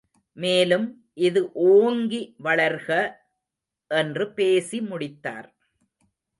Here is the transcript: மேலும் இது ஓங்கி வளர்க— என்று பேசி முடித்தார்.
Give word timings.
மேலும் 0.37 0.87
இது 1.21 1.41
ஓங்கி 1.67 2.21
வளர்க— 2.43 3.01
என்று 3.91 4.25
பேசி 4.33 4.81
முடித்தார். 4.81 5.49